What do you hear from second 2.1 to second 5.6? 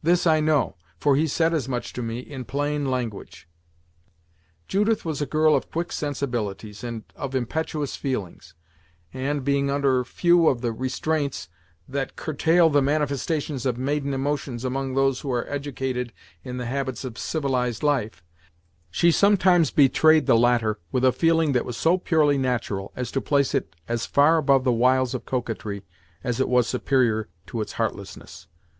in plain language." Judith was a girl